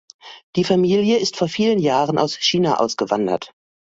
Die 0.55 0.63
Familie 0.63 1.19
ist 1.19 1.37
vor 1.37 1.47
vielen 1.47 1.77
Jahren 1.77 2.17
aus 2.17 2.33
China 2.35 2.79
ausgewandert. 2.79 3.53